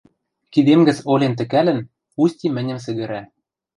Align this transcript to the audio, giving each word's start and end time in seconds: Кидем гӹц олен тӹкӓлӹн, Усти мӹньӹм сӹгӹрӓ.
Кидем 0.53 0.81
гӹц 0.87 0.97
олен 1.11 1.33
тӹкӓлӹн, 1.39 1.79
Усти 2.23 2.47
мӹньӹм 2.55 2.79
сӹгӹрӓ. 2.85 3.21